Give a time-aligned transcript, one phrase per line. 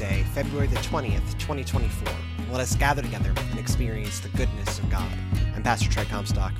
[0.00, 2.08] February the 20th, 2024.
[2.50, 5.12] Let us gather together and experience the goodness of God.
[5.54, 6.54] I'm Pastor Trey Comstock.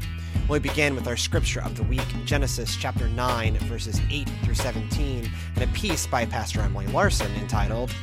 [0.47, 5.31] We begin with our scripture of the week, Genesis chapter 9, verses 8 through 17,
[5.55, 7.95] and a piece by Pastor Emily Larson entitled,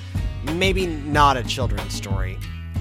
[0.55, 2.39] Maybe Not a Children's Story.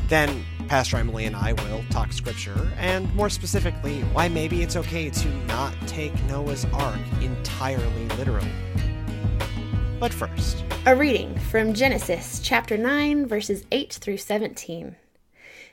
[0.08, 5.10] Then Pastor Emily and I will talk scripture, and more specifically, why maybe it's okay
[5.10, 8.50] to not take Noah's Ark entirely literally.
[9.98, 14.94] But first, a reading from Genesis chapter 9, verses 8 through 17.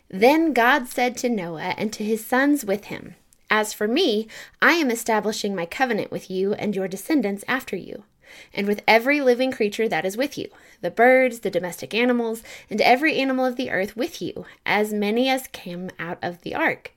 [0.09, 3.15] Then God said to Noah and to his sons with him,
[3.49, 4.29] As for me,
[4.61, 8.05] I am establishing my covenant with you and your descendants after you,
[8.53, 10.47] and with every living creature that is with you,
[10.79, 15.27] the birds, the domestic animals, and every animal of the earth with you, as many
[15.27, 16.93] as came out of the ark.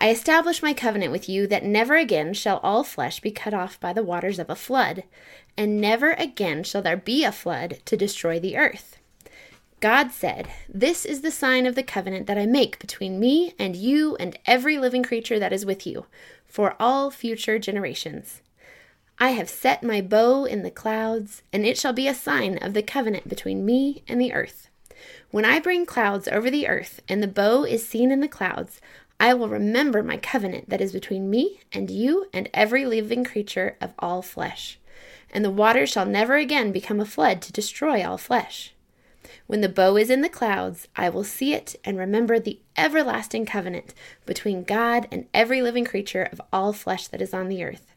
[0.00, 3.80] I establish my covenant with you that never again shall all flesh be cut off
[3.80, 5.02] by the waters of a flood,
[5.56, 8.98] and never again shall there be a flood to destroy the earth.
[9.80, 13.74] God said, This is the sign of the covenant that I make between me and
[13.74, 16.06] you and every living creature that is with you,
[16.46, 18.40] for all future generations.
[19.18, 22.72] I have set my bow in the clouds, and it shall be a sign of
[22.72, 24.68] the covenant between me and the earth.
[25.30, 28.80] When I bring clouds over the earth, and the bow is seen in the clouds,
[29.20, 33.76] I will remember my covenant that is between me and you and every living creature
[33.80, 34.78] of all flesh
[35.30, 38.72] and the water shall never again become a flood to destroy all flesh.
[39.46, 43.46] When the bow is in the clouds, I will see it and remember the everlasting
[43.46, 43.92] covenant
[44.24, 47.92] between God and every living creature of all flesh that is on the earth.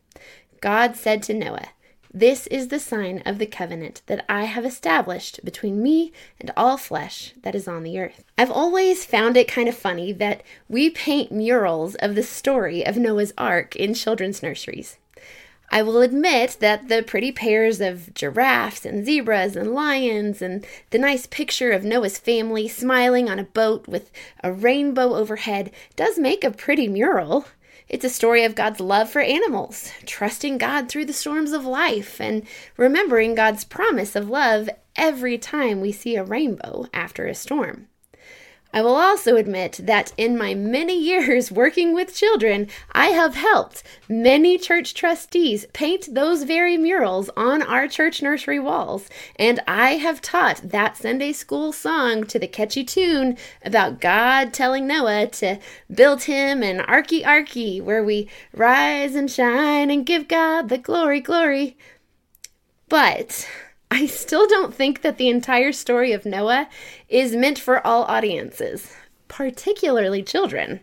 [0.60, 1.70] God said to Noah,
[2.14, 6.76] This is the sign of the covenant that I have established between me and all
[6.76, 8.26] flesh that is on the earth.
[8.38, 12.98] I've always found it kind of funny that we paint murals of the story of
[12.98, 14.98] Noah's Ark in children's nurseries.
[15.70, 21.00] I will admit that the pretty pairs of giraffes and zebras and lions and the
[21.00, 24.12] nice picture of Noah's family smiling on a boat with
[24.44, 27.46] a rainbow overhead does make a pretty mural.
[27.92, 32.22] It's a story of God's love for animals, trusting God through the storms of life,
[32.22, 32.48] and
[32.78, 37.88] remembering God's promise of love every time we see a rainbow after a storm.
[38.74, 43.84] I will also admit that in my many years working with children, I have helped
[44.08, 50.22] many church trustees paint those very murals on our church nursery walls, and I have
[50.22, 55.60] taught that Sunday school song to the catchy tune about God telling Noah to
[55.94, 61.20] build him an arky arky where we rise and shine and give God the glory,
[61.20, 61.78] glory.
[62.88, 63.48] But
[63.94, 66.70] I still don't think that the entire story of Noah
[67.10, 68.96] is meant for all audiences,
[69.28, 70.80] particularly children.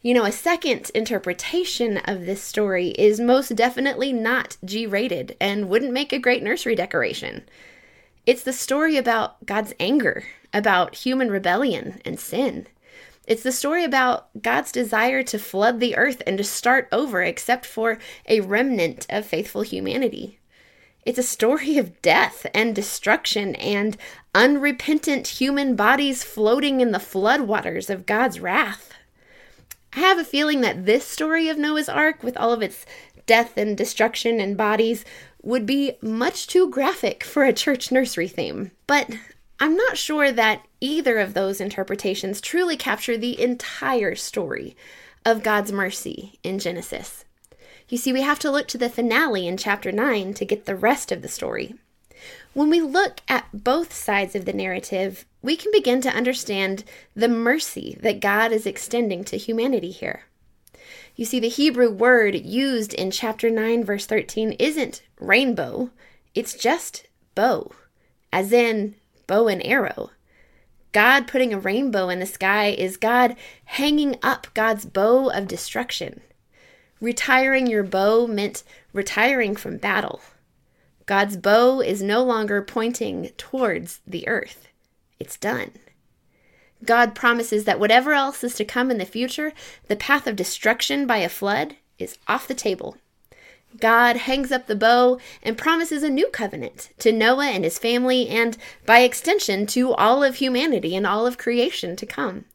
[0.00, 5.68] You know, a second interpretation of this story is most definitely not G rated and
[5.68, 7.44] wouldn't make a great nursery decoration.
[8.24, 10.24] It's the story about God's anger,
[10.54, 12.66] about human rebellion and sin.
[13.26, 17.66] It's the story about God's desire to flood the earth and to start over, except
[17.66, 20.38] for a remnant of faithful humanity.
[21.04, 23.96] It's a story of death and destruction and
[24.34, 28.92] unrepentant human bodies floating in the floodwaters of God's wrath.
[29.92, 32.86] I have a feeling that this story of Noah's Ark, with all of its
[33.26, 35.04] death and destruction and bodies,
[35.42, 38.70] would be much too graphic for a church nursery theme.
[38.86, 39.10] But
[39.60, 44.74] I'm not sure that either of those interpretations truly capture the entire story
[45.24, 47.24] of God's mercy in Genesis.
[47.88, 50.76] You see, we have to look to the finale in chapter 9 to get the
[50.76, 51.74] rest of the story.
[52.54, 56.84] When we look at both sides of the narrative, we can begin to understand
[57.14, 60.24] the mercy that God is extending to humanity here.
[61.16, 65.90] You see, the Hebrew word used in chapter 9, verse 13 isn't rainbow,
[66.34, 67.72] it's just bow,
[68.32, 68.96] as in
[69.26, 70.10] bow and arrow.
[70.92, 76.20] God putting a rainbow in the sky is God hanging up God's bow of destruction.
[77.04, 78.62] Retiring your bow meant
[78.94, 80.22] retiring from battle.
[81.04, 84.68] God's bow is no longer pointing towards the earth,
[85.20, 85.72] it's done.
[86.82, 89.52] God promises that whatever else is to come in the future,
[89.86, 92.96] the path of destruction by a flood, is off the table.
[93.78, 98.30] God hangs up the bow and promises a new covenant to Noah and his family,
[98.30, 102.46] and by extension to all of humanity and all of creation to come.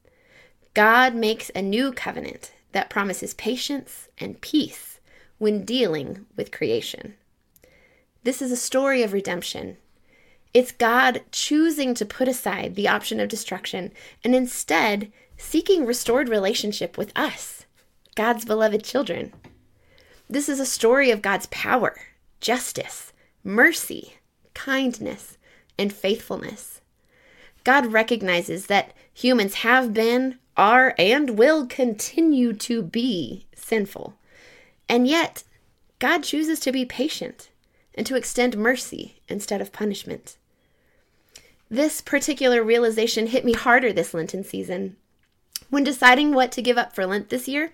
[0.74, 5.00] God makes a new covenant that promises patience and peace
[5.38, 7.16] when dealing with creation.
[8.24, 9.78] This is a story of redemption.
[10.54, 13.92] It's God choosing to put aside the option of destruction
[14.24, 17.66] and instead seeking restored relationship with us,
[18.16, 19.34] God's beloved children.
[20.30, 21.96] This is a story of God's power,
[22.42, 23.14] justice,
[23.44, 24.16] mercy,
[24.54, 25.38] kindness,
[25.78, 26.82] and faithfulness.
[27.64, 34.14] God recognizes that humans have been, are, and will continue to be sinful.
[34.90, 35.44] And yet,
[36.00, 37.50] God chooses to be patient
[37.96, 40.38] and to extend mercy instead of punishment.
[41.70, 44.98] This particular realization hit me harder this Lenten season.
[45.70, 47.72] When deciding what to give up for Lent this year,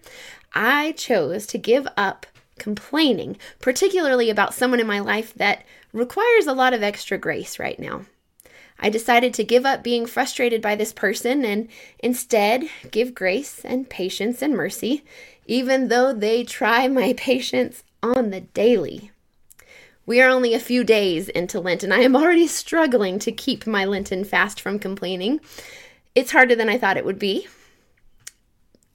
[0.54, 2.26] I chose to give up
[2.60, 7.80] complaining, particularly about someone in my life that requires a lot of extra grace right
[7.80, 8.06] now.
[8.80, 11.70] I decided to give up being frustrated by this person and
[12.00, 15.04] instead give grace and patience and mercy,
[15.46, 19.12] even though they try my patience on the daily.
[20.06, 23.66] We are only a few days into Lent, and I am already struggling to keep
[23.66, 25.40] my Lenten fast from complaining.
[26.14, 27.48] It's harder than I thought it would be.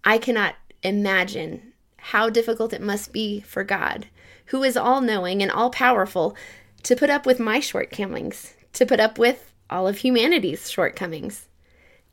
[0.05, 4.07] I cannot imagine how difficult it must be for God,
[4.47, 6.37] who is all knowing and all powerful,
[6.85, 11.49] to put up with my shortcomings, to put up with all of humanity's shortcomings.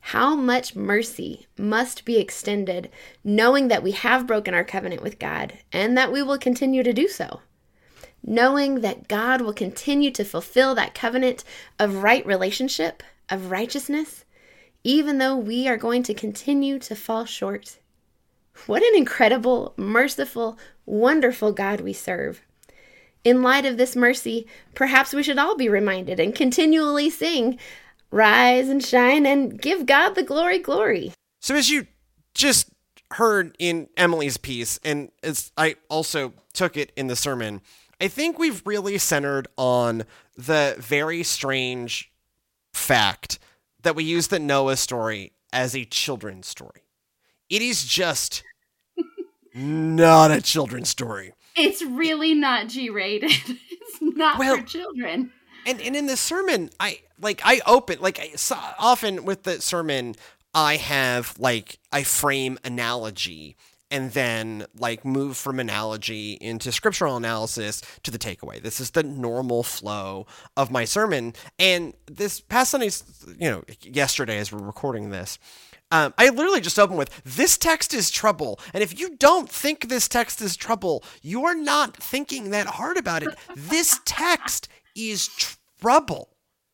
[0.00, 2.90] How much mercy must be extended,
[3.22, 6.92] knowing that we have broken our covenant with God and that we will continue to
[6.92, 7.40] do so.
[8.22, 11.44] Knowing that God will continue to fulfill that covenant
[11.78, 14.24] of right relationship, of righteousness,
[14.84, 17.78] even though we are going to continue to fall short.
[18.66, 22.40] What an incredible, merciful, wonderful God we serve.
[23.24, 27.58] In light of this mercy, perhaps we should all be reminded and continually sing,
[28.10, 31.12] Rise and shine and give God the glory, glory.
[31.40, 31.86] So, as you
[32.32, 32.70] just
[33.12, 37.60] heard in Emily's piece, and as I also took it in the sermon,
[38.00, 40.04] I think we've really centered on
[40.36, 42.10] the very strange
[42.72, 43.38] fact
[43.82, 46.82] that we use the Noah story as a children's story.
[47.50, 48.42] It is just
[49.54, 51.32] not a children's story.
[51.56, 53.30] It's really not G rated.
[53.48, 55.32] it's not well, for children.
[55.66, 59.60] And and in the sermon, I like I open like I, so often with the
[59.60, 60.14] sermon,
[60.54, 63.56] I have like I frame analogy
[63.90, 68.62] and then like move from analogy into scriptural analysis to the takeaway.
[68.62, 71.34] This is the normal flow of my sermon.
[71.58, 73.02] And this past Sunday's,
[73.38, 75.38] you know, yesterday as we're recording this,
[75.90, 78.60] um, I literally just opened with this text is trouble.
[78.74, 83.22] And if you don't think this text is trouble, you're not thinking that hard about
[83.22, 83.34] it.
[83.56, 85.28] This text is
[85.80, 86.30] trouble.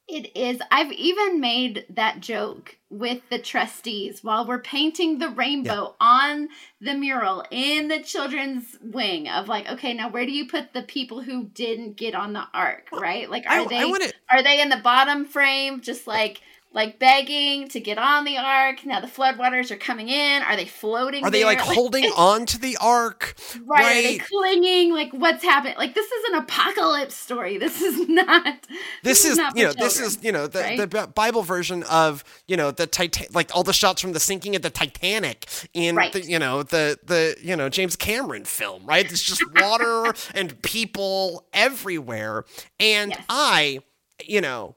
[0.07, 0.61] It is.
[0.71, 6.07] I've even made that joke with the trustees while we're painting the rainbow yeah.
[6.07, 10.75] on the mural in the children's wing of like, okay, now where do you put
[10.75, 13.31] the people who didn't get on the ark, right?
[13.31, 16.43] Like, are I, they I are they in the bottom frame, just like
[16.75, 18.85] like begging to get on the ark.
[18.85, 20.43] Now the floodwaters are coming in.
[20.43, 21.25] Are they floating?
[21.25, 23.37] Are they like, like holding on to the ark?
[23.65, 23.99] Right, right.
[23.99, 24.93] Are they clinging?
[24.93, 25.77] Like what's happening?
[25.79, 27.59] Like this is an apocalypse story.
[27.59, 28.67] This is not.
[29.03, 30.91] This, this is, is not you know children, this is you know the right?
[30.91, 34.57] the Bible version of you know the Titan like all the shots from the sinking
[34.57, 36.13] of the Titanic in right.
[36.13, 38.85] the you know the the you know James Cameron film.
[38.85, 42.45] Right, it's just water and people everywhere,
[42.81, 43.25] and yes.
[43.29, 43.79] I
[44.25, 44.75] you know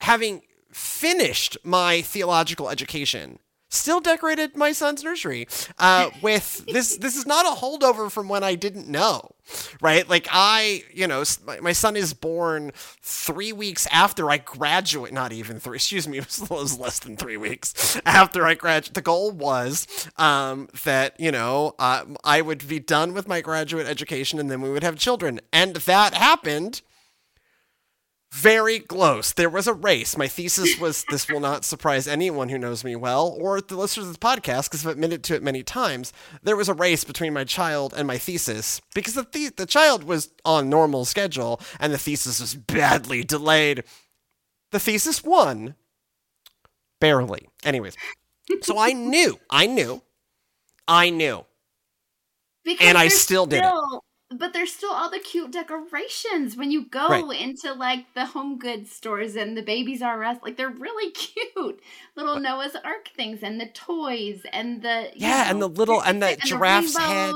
[0.00, 0.40] having
[0.74, 3.38] finished my theological education.
[3.70, 5.48] Still decorated my son's nursery
[5.78, 9.34] uh, with this this is not a holdover from when i didn't know
[9.82, 10.08] right?
[10.08, 11.24] Like i you know
[11.60, 12.70] my, son is born
[13.02, 17.00] three weeks after i graduate not even three excuse me it was, it was less
[17.00, 22.40] than three weeks after i graduate the goal was um, that you know uh, i
[22.40, 25.40] would be done with my graduate education and then we would have children.
[25.52, 26.82] And that happened
[28.34, 29.32] very close.
[29.32, 30.18] There was a race.
[30.18, 34.08] My thesis was this will not surprise anyone who knows me well or the listeners
[34.08, 36.12] of the podcast because I've admitted to it many times.
[36.42, 40.02] There was a race between my child and my thesis because the, the, the child
[40.02, 43.84] was on normal schedule and the thesis was badly delayed.
[44.72, 45.76] The thesis won.
[47.00, 47.48] Barely.
[47.62, 47.96] Anyways,
[48.62, 50.02] so I knew, I knew,
[50.88, 51.44] I knew.
[52.64, 54.00] Because and I still, still did it
[54.38, 57.40] but there's still all the cute decorations when you go right.
[57.40, 61.80] into like the home goods stores and the babies are us like they're really cute
[62.16, 66.22] little noah's ark things and the toys and the yeah know, and the little and
[66.22, 67.34] the and giraffe's the head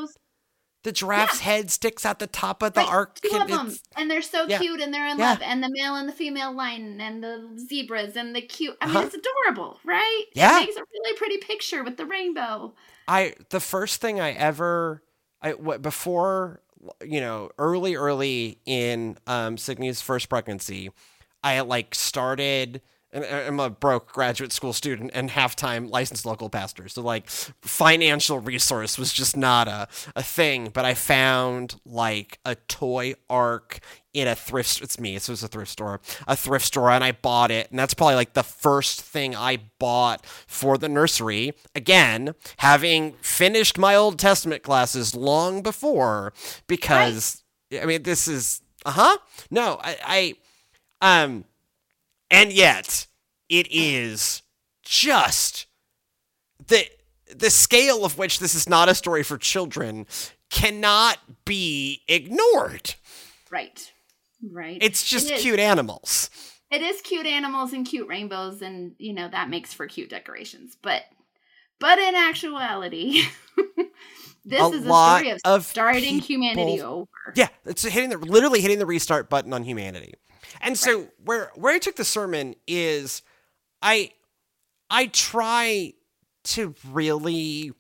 [0.85, 1.53] the giraffe's yeah.
[1.53, 4.47] head sticks at the top of the right, ark two of them and they're so
[4.47, 4.59] yeah.
[4.59, 5.31] cute and they're in yeah.
[5.31, 8.87] love and the male and the female line and the zebras and the cute i
[8.87, 9.07] mean uh-huh.
[9.07, 12.73] it's adorable right yeah it makes a really pretty picture with the rainbow
[13.09, 15.03] i the first thing i ever
[15.41, 16.63] I what before
[17.05, 20.91] you know, early, early in um, Signy's first pregnancy,
[21.43, 22.83] I like started
[23.13, 26.89] and I'm a broke graduate school student and half-time licensed local pastor.
[26.89, 32.55] So like financial resource was just not a, a thing, but I found like a
[32.55, 33.81] toy ark
[34.13, 36.01] in a thrift it's me, so it was a thrift store.
[36.27, 37.71] A thrift store and I bought it.
[37.71, 41.55] And that's probably like the first thing I bought for the nursery.
[41.75, 46.33] Again, having finished my Old Testament classes long before
[46.67, 49.19] because I mean this is uh-huh.
[49.51, 50.35] No, I
[51.01, 51.45] I um
[52.31, 53.07] and yet
[53.49, 54.43] it is
[54.83, 55.67] just
[56.67, 56.87] the
[57.35, 60.07] the scale of which this is not a story for children
[60.51, 62.95] cannot be ignored.
[63.51, 63.93] Right.
[64.51, 64.79] Right.
[64.81, 66.31] It's just it cute animals.
[66.71, 70.77] It is cute animals and cute rainbows and you know that makes for cute decorations.
[70.81, 71.03] But
[71.81, 73.23] but in actuality
[74.45, 77.09] this a is a story of, of starting people, humanity over.
[77.35, 80.15] Yeah, it's hitting the literally hitting the restart button on humanity.
[80.61, 81.09] And so right.
[81.25, 83.23] where where I took the sermon is
[83.83, 84.13] I
[84.91, 85.95] I try
[86.45, 87.73] to really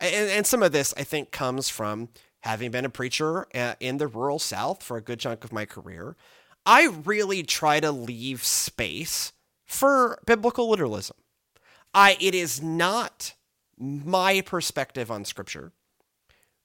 [0.00, 2.08] and, and some of this I think comes from
[2.40, 5.64] having been a preacher uh, in the rural south for a good chunk of my
[5.64, 6.16] career.
[6.66, 9.32] I really try to leave space
[9.64, 11.16] for biblical literalism.
[11.94, 13.34] I it is not
[13.78, 15.72] my perspective on scripture.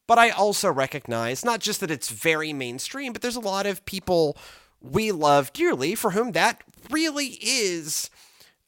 [0.08, 3.86] But I also recognize not just that it's very mainstream, but there's a lot of
[3.86, 4.38] people
[4.82, 8.10] we love dearly for whom that really is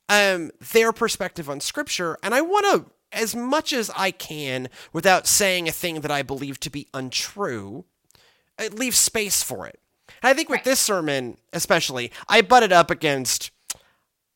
[0.08, 2.18] um, their perspective on scripture.
[2.24, 6.22] And I want to, as much as I can, without saying a thing that I
[6.22, 7.86] believe to be untrue,
[8.58, 9.80] uh, leave space for it.
[10.22, 13.52] And I think with this sermon, especially, I butted up against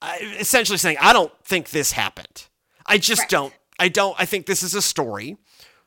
[0.01, 2.48] uh, essentially saying, I don't think this happened.
[2.86, 3.30] I just right.
[3.30, 3.53] don't.
[3.80, 4.15] I don't.
[4.20, 5.38] I think this is a story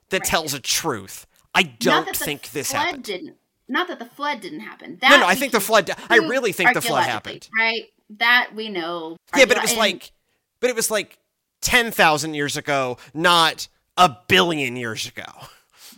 [0.08, 0.28] that right.
[0.28, 1.26] tells a truth.
[1.54, 3.04] I don't think this happened.
[3.04, 3.36] Didn't
[3.68, 4.98] not that the flood didn't happen.
[5.00, 5.90] That no, no, I think the flood.
[6.08, 7.48] I really think the flood happened.
[7.56, 9.16] Right, that we know.
[9.36, 10.12] Yeah, but it was like,
[10.60, 11.18] but it was like
[11.60, 15.24] ten thousand years ago, not a billion years ago.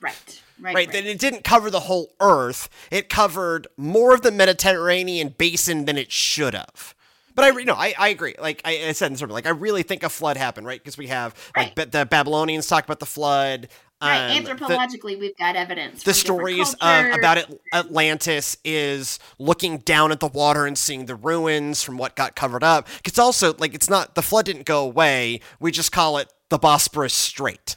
[0.00, 0.42] Right.
[0.60, 2.68] Right, right, Then it didn't cover the whole Earth.
[2.90, 6.96] It covered more of the Mediterranean basin than it should have.
[7.36, 8.34] But I, you know, I, I agree.
[8.36, 10.80] Like I, I said in sermon, like I really think a flood happened, right?
[10.80, 11.92] Because we have like right.
[11.92, 13.68] the Babylonians talk about the flood.
[14.00, 16.04] Right, um, anthropologically, the, we've got evidence.
[16.04, 21.16] The stories uh, about it, Atlantis is looking down at the water and seeing the
[21.16, 22.86] ruins from what got covered up.
[23.04, 25.40] It's also like it's not the flood didn't go away.
[25.58, 27.76] We just call it the Bosporus Strait.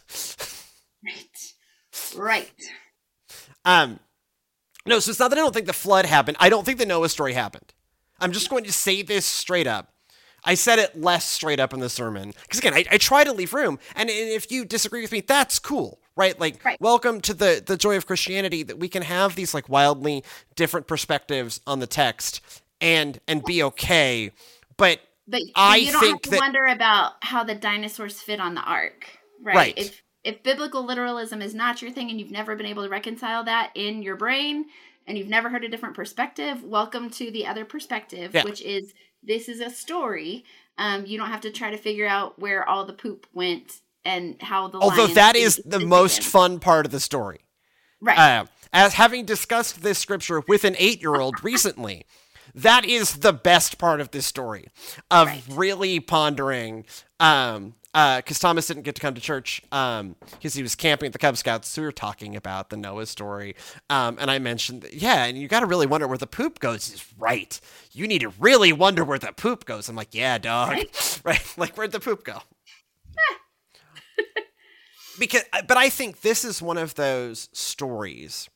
[1.04, 1.54] right.
[2.16, 2.62] Right.
[3.66, 4.00] Um.
[4.86, 6.38] No, so it's not that I don't think the flood happened.
[6.40, 7.74] I don't think the Noah story happened.
[8.20, 9.92] I'm just going to say this straight up.
[10.44, 13.32] I said it less straight up in the sermon because again, I, I, try to
[13.32, 16.40] leave room, and, and if you disagree with me, that's cool right?
[16.40, 16.80] Like, right.
[16.80, 20.24] welcome to the the joy of Christianity that we can have these like wildly
[20.56, 22.42] different perspectives on the text
[22.80, 24.32] and and be okay.
[24.78, 28.56] But but, I you don't have to that, wonder about how the dinosaurs fit on
[28.56, 29.06] the ark,
[29.42, 29.56] right?
[29.56, 29.74] right?
[29.78, 33.44] If if biblical literalism is not your thing and you've never been able to reconcile
[33.46, 34.66] that in your brain
[35.08, 38.44] and you've never heard a different perspective, welcome to the other perspective, yeah.
[38.44, 40.44] which is this is a story.
[40.78, 44.42] Um, you don't have to try to figure out where all the poop went and
[44.42, 47.42] how the although that is the most fun part of the story
[48.00, 52.06] right uh, as having discussed this scripture with an eight-year-old recently
[52.54, 54.68] that is the best part of this story
[55.10, 55.44] of right.
[55.50, 56.86] really pondering
[57.20, 61.08] um because uh, Thomas didn't get to come to church because um, he was camping
[61.08, 61.68] at the Cub Scouts.
[61.68, 63.56] So we were talking about the Noah story,
[63.90, 66.60] um, and I mentioned, that, yeah, and you got to really wonder where the poop
[66.60, 66.90] goes.
[66.90, 67.60] He's right.
[67.92, 69.90] You need to really wonder where the poop goes.
[69.90, 71.22] I'm like, yeah, dog, right?
[71.26, 71.54] right?
[71.58, 72.40] Like, where'd the poop go?
[75.22, 78.50] Because uh, but I think this is one of those stories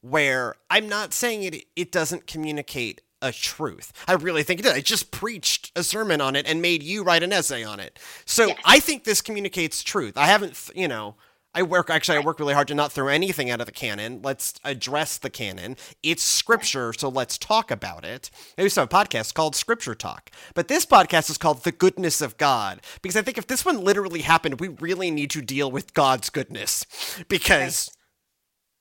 [0.00, 3.92] where I'm not saying it it doesn't communicate a truth.
[4.06, 4.74] I really think it did.
[4.74, 7.98] I just preached a sermon on it and made you write an essay on it.
[8.24, 8.58] So yes.
[8.64, 10.16] I think this communicates truth.
[10.16, 11.16] I haven't, you know,
[11.54, 14.20] I work actually I work really hard to not throw anything out of the canon.
[14.22, 15.76] Let's address the canon.
[16.02, 18.30] It's scripture, so let's talk about it.
[18.56, 20.30] I used to have a podcast called Scripture Talk.
[20.54, 22.80] But this podcast is called The Goodness of God.
[23.02, 26.28] Because I think if this one literally happened, we really need to deal with God's
[26.30, 26.84] goodness.
[27.28, 27.90] Because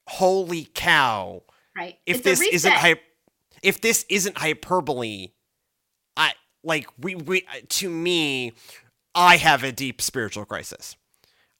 [0.07, 0.15] right.
[0.15, 1.43] holy cow.
[1.75, 1.97] Right.
[2.05, 3.01] If it's this isn't hy-
[3.63, 5.29] if this isn't hyperbole,
[6.17, 6.33] I
[6.63, 8.53] like we we to me,
[9.15, 10.95] I have a deep spiritual crisis.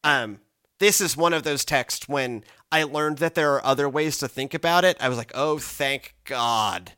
[0.03, 0.39] Um
[0.79, 4.27] this is one of those texts when I learned that there are other ways to
[4.27, 4.97] think about it.
[4.99, 6.93] I was like, oh, thank God.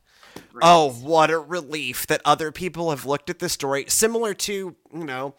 [0.52, 0.62] Right.
[0.62, 3.84] Oh, what a relief that other people have looked at this story.
[3.88, 5.34] Similar to, you know,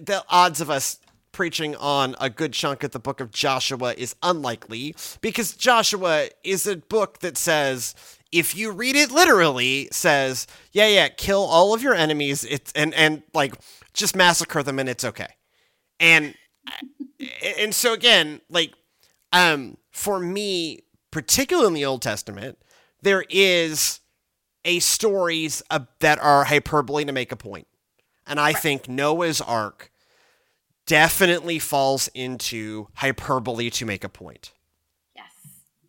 [0.00, 0.98] the odds of us
[1.32, 6.66] preaching on a good chunk of the book of Joshua is unlikely because Joshua is
[6.66, 7.94] a book that says
[8.32, 12.44] if you read it literally, says, yeah, yeah, kill all of your enemies.
[12.44, 13.54] It's and and like
[13.92, 15.28] just massacre them, and it's okay.
[16.00, 16.34] And
[17.58, 18.72] and so again, like,
[19.32, 20.80] um, for me,
[21.10, 22.58] particularly in the Old Testament,
[23.02, 24.00] there is
[24.64, 27.66] a stories uh, that are hyperbole to make a point,
[28.26, 29.90] and I think Noah's Ark
[30.86, 34.52] definitely falls into hyperbole to make a point.
[35.14, 35.30] Yes,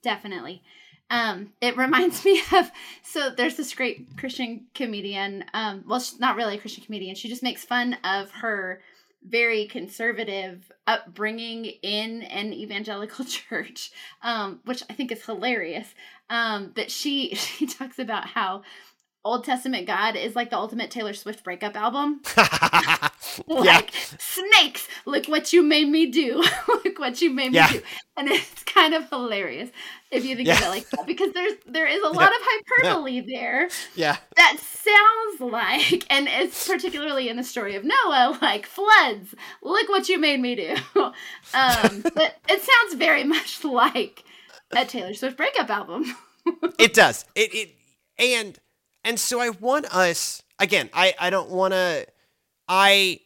[0.02, 0.62] definitely.
[1.10, 2.72] Um, it reminds me of
[3.04, 5.46] so there's this great Christian comedian.
[5.54, 7.16] Um, well, she's not really a Christian comedian.
[7.16, 8.82] She just makes fun of her
[9.28, 13.92] very conservative upbringing in an evangelical church,
[14.22, 15.94] um, which I think is hilarious.
[16.30, 18.64] Um, but she she talks about how
[19.28, 22.22] Old Testament God is like the ultimate Taylor Swift breakup album.
[23.48, 23.82] like Yeah.
[24.20, 26.44] snakes, look what you made me do.
[26.68, 27.82] look what you made me do.
[28.16, 29.70] And it's kind of hilarious
[30.10, 33.20] if you think of it like that because there's there is a lot of hyperbole
[33.22, 39.36] there yeah, that sounds like and it's particularly in the story of Noah like floods.
[39.62, 40.76] Look what you made me do.
[41.54, 44.24] um but it sounds very much like
[44.72, 46.16] a Taylor Swift breakup album.
[46.80, 47.26] it does.
[47.36, 47.76] It it
[48.18, 48.58] and
[49.08, 50.90] and so I want us again.
[50.94, 52.06] I I don't want to.
[52.68, 53.22] I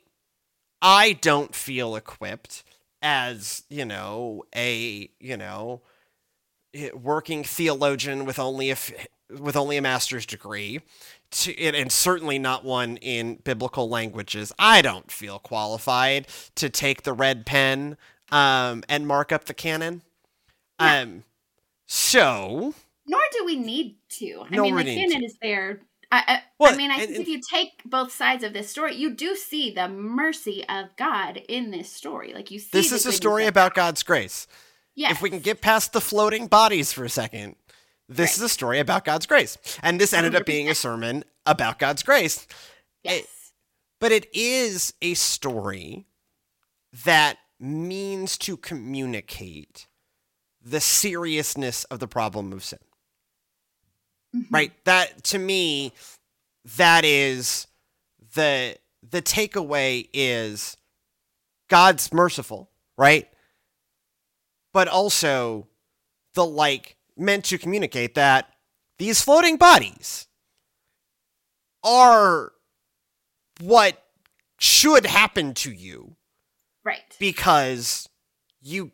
[0.81, 2.63] I don't feel equipped
[3.01, 5.81] as you know a you know
[6.73, 8.77] eh, working theologian with only a
[9.29, 10.81] with only a master's degree.
[11.31, 14.51] To, and, and certainly not one in biblical languages.
[14.59, 17.95] I don't feel qualified to take the red pen
[18.31, 20.01] um, and mark up the canon.
[20.77, 21.00] Yeah.
[21.00, 21.23] Um,
[21.88, 22.73] so
[23.11, 24.45] Nor do we need to.
[24.49, 25.81] I mean, the canon is there.
[26.11, 28.53] I, I, Well, I mean, I and- think and- if you take both sides of
[28.53, 32.33] this story, you do see the mercy of God in this story.
[32.33, 34.47] Like you see, This is a story about God's grace.
[34.95, 35.11] Yes.
[35.11, 37.55] If we can get past the floating bodies for a second,
[38.09, 38.35] this Right.
[38.37, 39.57] is a story about God's grace.
[39.83, 42.47] And this ended up being a sermon about God's grace.
[43.03, 43.25] yes.
[43.99, 46.07] But it is a story
[47.05, 49.87] that means to communicate
[50.61, 52.79] the seriousness of the problem of sin.
[54.35, 54.48] Mhm.
[54.50, 54.85] Right?
[54.85, 55.94] That to me
[56.77, 57.67] that is
[58.33, 60.77] the the takeaway is
[61.70, 63.29] God's merciful, right?
[64.74, 65.67] But also
[66.33, 68.53] the like meant to communicate that
[68.98, 70.27] these floating bodies
[71.83, 72.53] are
[73.59, 74.01] what
[74.59, 76.15] should happen to you
[76.83, 77.03] Right.
[77.20, 78.07] because
[78.61, 78.91] you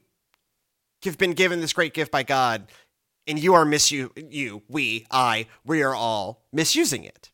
[1.03, 2.71] have been given this great gift by God
[3.27, 7.31] and you are misu you, we, I, we are all misusing it.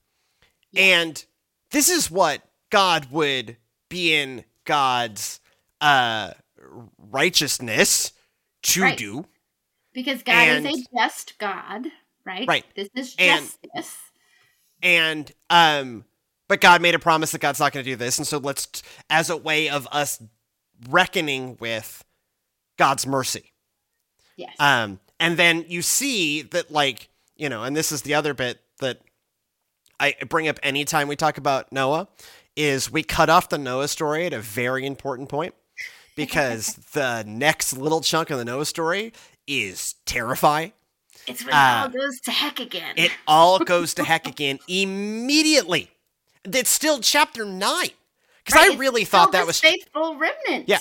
[0.76, 1.24] And
[1.72, 3.58] this is what God would
[3.90, 5.40] be in God's
[5.82, 6.32] uh
[7.12, 8.14] righteousness
[8.64, 8.98] to Right.
[8.98, 9.26] do.
[9.94, 11.88] Because God is a just God,
[12.26, 12.48] right?
[12.48, 12.66] Right.
[12.76, 13.98] This is And- justice.
[14.82, 16.04] and um
[16.50, 18.84] but god made a promise that god's not going to do this and so let's
[19.10, 20.22] as a way of us
[20.90, 22.04] reckoning with
[22.78, 23.54] god's mercy
[24.36, 24.54] yes.
[24.60, 28.60] um and then you see that like you know and this is the other bit
[28.80, 29.00] that
[30.00, 32.08] i bring up anytime we talk about noah
[32.56, 35.54] is we cut off the noah story at a very important point
[36.16, 39.14] because the next little chunk of the noah story
[39.48, 40.72] is terrifying
[41.28, 42.94] it's when uh, it all goes to heck again.
[42.98, 45.90] it all goes to heck again immediately.
[46.44, 47.90] It's still chapter nine.
[48.44, 49.60] Because Right, I really thought that was.
[49.60, 50.68] faithful remnant.
[50.68, 50.80] Yeah.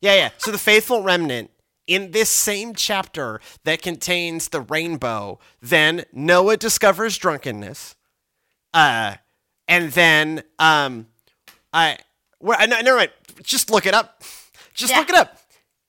[0.00, 0.30] Yeah, yeah.
[0.38, 1.50] So the faithful remnant
[1.86, 7.96] in this same chapter that contains the rainbow, then Noah discovers drunkenness.
[8.74, 9.16] Uh,
[9.68, 11.06] and then um,
[11.72, 11.98] I
[12.40, 13.10] well, I- never mind.
[13.42, 14.22] Just look it up.
[14.74, 14.98] Just Yeah.
[15.00, 15.38] look it up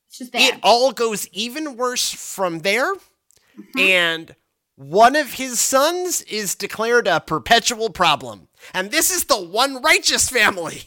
[0.10, 2.94] It's just it all goes even worse from there.
[2.96, 3.80] Mm-hmm.
[3.80, 4.36] And
[4.76, 8.48] one of his sons is declared a perpetual problem.
[8.74, 10.84] And this is the one righteous family.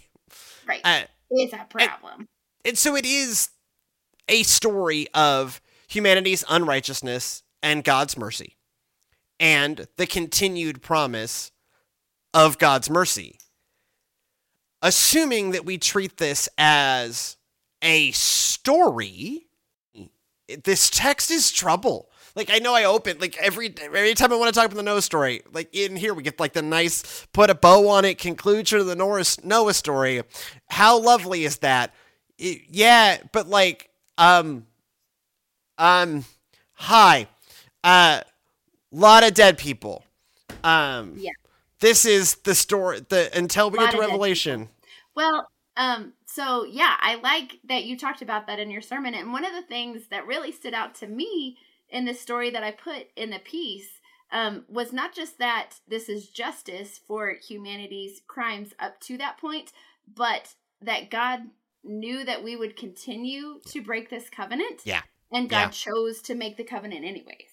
[0.67, 0.81] right.
[0.85, 2.29] Uh, it's a problem.
[2.65, 3.49] and so it is
[4.29, 8.57] a story of humanity's unrighteousness and God's mercy,
[9.41, 11.53] and the continued promise
[12.35, 13.39] of God's mercy.
[14.83, 17.37] Assuming that we treat this as
[17.83, 19.47] a story,
[20.65, 22.11] this text is trouble.
[22.37, 24.83] Like I know I open like every every time I want to talk about the
[24.83, 28.19] Noah story, like in here we get like the nice put a bow on it
[28.19, 30.23] conclusion of the Noah Noah story.
[30.69, 31.95] How lovely is that?
[32.39, 34.67] I- yeah, but like um
[35.79, 36.25] um
[36.73, 37.27] hi.
[37.85, 38.21] Uh
[38.91, 40.05] lot of dead people.
[40.65, 41.33] Um Yeah.
[41.81, 44.69] This is the story the until we get to Revelation.
[45.15, 49.15] Well, um, so yeah, I like that you talked about that in your sermon.
[49.15, 51.57] And one of the things that really stood out to me
[51.89, 54.01] in the story that I put in the piece
[54.33, 59.73] um, was not just that this is justice for humanity's crimes up to that point,
[60.13, 61.41] but that God
[61.87, 64.83] knew that we would continue to break this covenant.
[64.85, 65.03] Yeah.
[65.33, 65.71] And God Yeah.
[65.71, 67.51] chose to make the covenant anyways.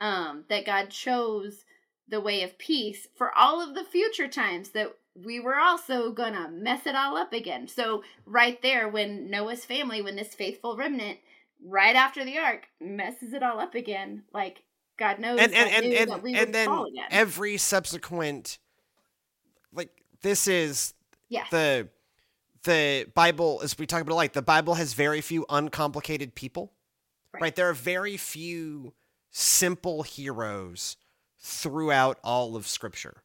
[0.00, 1.64] Um, that God chose
[2.06, 6.48] the way of peace for all of the future times that we were also gonna
[6.48, 7.66] mess it all up again.
[7.66, 11.18] So right there, when Noah's family, when this faithful remnant,
[11.60, 14.62] right after the ark, messes it all up again, like
[14.96, 17.08] God knows and and and and, that we and would then fall again.
[17.10, 18.58] every subsequent
[19.72, 19.90] like
[20.22, 20.94] this is
[21.28, 21.48] yes.
[21.50, 21.88] the
[22.68, 26.72] the bible as we talk about like the bible has very few uncomplicated people
[27.32, 27.56] right, Right.
[27.56, 28.92] there are very few
[29.30, 30.96] simple heroes
[31.40, 33.22] throughout all of scripture.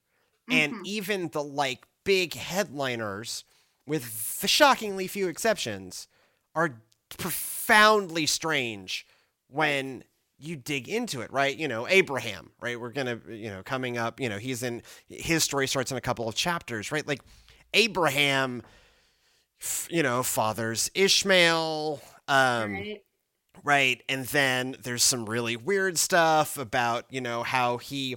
[0.50, 0.86] And Mhm.
[0.86, 3.44] even the like big headliners
[3.88, 6.08] with f- shockingly few exceptions
[6.54, 6.82] are
[7.18, 9.06] profoundly strange
[9.48, 10.04] when
[10.38, 11.56] you dig into it right?
[11.58, 12.80] You know abraham right?
[12.80, 16.02] We're gonna you know coming up you know he's in his story starts in a
[16.02, 17.08] couple of chapters right?
[17.08, 17.22] Like
[17.74, 18.62] abraham
[19.64, 23.04] f- you know fathers ishmael um right.
[23.64, 28.16] right and then there's some really weird stuff about you know how he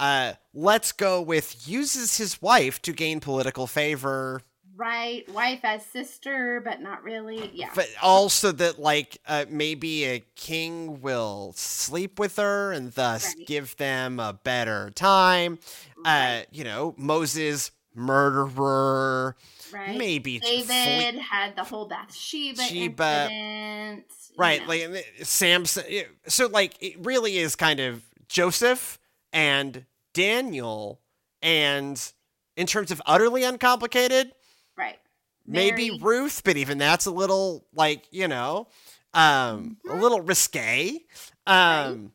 [0.00, 4.40] uh let's go with uses his wife to gain political favor
[4.76, 5.22] Right.
[5.32, 7.48] Wife as sister, but not really.
[7.54, 7.70] Yeah.
[7.76, 13.46] but also that like uh, maybe a king will sleep with her and thus Right.
[13.46, 15.60] give them a better time
[16.04, 19.36] uh you know moses murderer
[19.74, 19.96] right.
[19.98, 23.28] maybe David fle- had the whole Bathsheba Sheba.
[23.30, 24.04] incident.
[24.30, 24.68] you right know.
[24.68, 25.84] like samson
[26.26, 28.98] so like it really is kind of joseph
[29.32, 29.84] and
[30.14, 31.00] daniel
[31.42, 32.12] and
[32.56, 34.32] in terms of utterly uncomplicated
[34.76, 34.98] right.
[35.46, 38.68] maybe Ruth, but even that's a little like you know,
[39.12, 40.98] um, a little risque.
[41.46, 42.10] Um, e-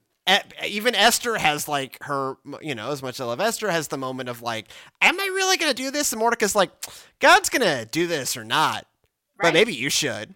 [0.65, 3.97] even Esther has like her, you know, as much as I love Esther, has the
[3.97, 4.67] moment of like,
[5.01, 6.11] am I really gonna do this?
[6.11, 6.71] And Mordecai's like,
[7.19, 8.85] God's gonna do this or not,
[9.41, 10.35] but maybe you should.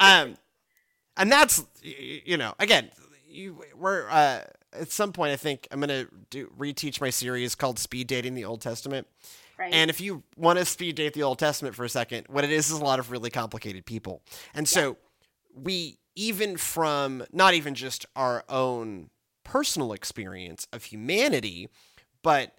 [0.00, 0.36] um,
[1.16, 2.90] and that's you know, again,
[3.28, 4.40] you, we're uh,
[4.72, 8.44] at some point I think I'm gonna do reteach my series called Speed Dating the
[8.44, 9.06] Old Testament.
[9.58, 9.72] Right.
[9.72, 12.50] And if you want to speed date the Old Testament for a second, what it
[12.50, 14.20] is is a lot of really complicated people.
[14.52, 14.96] And so
[15.54, 19.10] we, even from not even just our own
[19.44, 21.68] personal experience of humanity,
[22.22, 22.54] but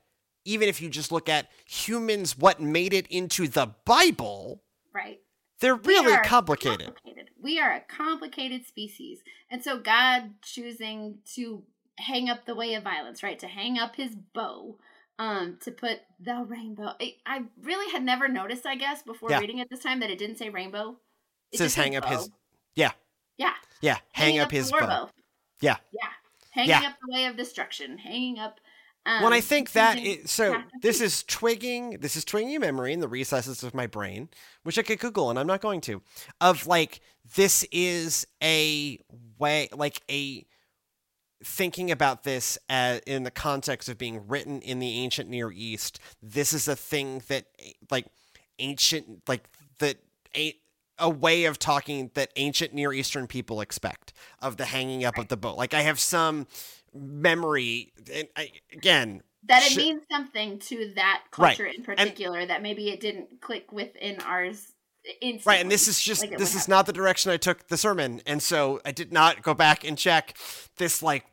[0.46, 4.62] even if you just look at humans, what made it into the Bible,
[4.94, 5.20] right.
[5.60, 6.86] they're really complicated.
[6.86, 7.30] complicated.
[7.42, 9.20] We are a complicated species.
[9.50, 11.64] And so God choosing to
[11.98, 13.40] hang up the way of violence, right?
[13.40, 14.78] To hang up his bow,
[15.18, 16.94] um, to put the rainbow.
[17.00, 19.40] I, I really had never noticed, I guess, before Yeah.
[19.40, 20.98] reading it this time that it didn't say rainbow.
[21.52, 22.30] It says hang up his,
[22.76, 22.92] yeah,
[23.38, 23.54] Yeah.
[23.82, 25.10] yeah, hang hanging up the his war bow.
[25.62, 25.78] Yeah.
[25.94, 26.10] Yeah.
[26.56, 26.88] Hanging Yeah.
[26.88, 27.98] up the way of destruction.
[27.98, 28.62] Hanging up.
[29.06, 33.02] Um, when I think that so this is twigging this is twigging a memory in
[33.02, 34.30] the recesses of my brain
[34.64, 36.02] which I could google and I'm not going to
[36.42, 37.02] of like
[37.36, 38.98] this is a
[39.38, 40.48] way like a
[41.44, 46.00] thinking about this as, in the context of being written in the ancient Near East
[46.24, 47.46] this is a thing that
[47.92, 48.08] like
[48.58, 49.44] ancient like
[49.78, 49.98] that
[50.98, 55.28] a way of talking that ancient Near Eastern people expect of the hanging up of
[55.28, 56.48] the boat like I have some
[56.94, 61.58] memory and I, again that it sh- means something to that Right.
[61.58, 64.72] culture in particular that maybe it didn't click within ours
[65.22, 65.42] instantly.
[65.46, 68.22] right and this is just like this is not the direction i took the sermon
[68.26, 70.36] and so i did not go back and check
[70.78, 71.26] this like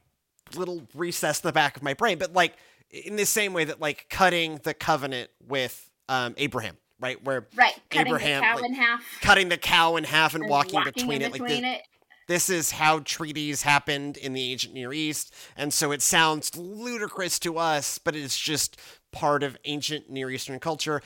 [0.57, 2.55] little recess in the back of my brain but like
[2.91, 7.75] in the same way that like cutting the covenant with um abraham right where right
[7.91, 10.83] cutting Abraham, the cow like, in half cutting the cow in half and, and walking,
[10.85, 11.83] between in it like between the, it
[12.29, 17.39] this is how treaties happened in the ancient Near East, and so it sounds ludicrous
[17.41, 21.03] to us, but it's just part of ancient Near Eastern culture.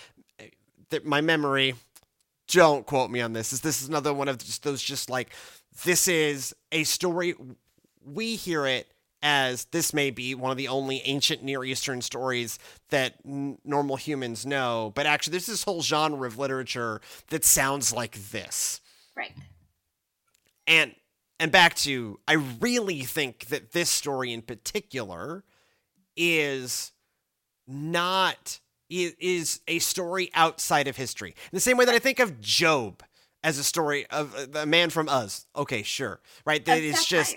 [0.91, 1.75] That my memory,
[2.49, 5.31] don't quote me on this, is this is another one of just those just like
[5.85, 7.35] this is a story.
[8.05, 8.87] We hear it
[9.27, 12.61] as this may be one of the only ancient Near Eastern stories
[12.91, 17.93] that n- normal humans know, but actually there's this whole genre of literature that sounds
[17.93, 18.81] like this.
[19.17, 19.33] Right.
[20.69, 20.95] And
[21.41, 25.45] and back to i really think that this story in particular
[26.17, 26.93] is
[27.67, 31.31] not is a story outside of history.
[31.31, 33.03] In the same way that i think of job
[33.43, 36.65] as a story of uh, a man from Uz okay sure right?
[36.65, 37.37] That A just.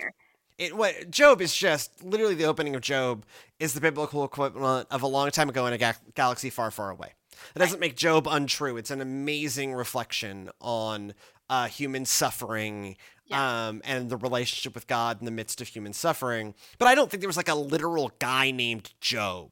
[0.60, 3.24] It what Job is just literally the opening of Job
[3.58, 6.90] is the biblical equivalent of a long time ago in a ga- galaxy far, far
[6.90, 7.14] away.
[7.54, 8.76] That doesn't make Job untrue.
[8.76, 11.14] It's an amazing reflection on
[11.48, 12.96] uh, human suffering
[13.26, 13.68] Yeah.
[13.68, 16.54] um, and the relationship with God in the midst of human suffering.
[16.78, 19.50] But I don't think there was like a literal guy named Job.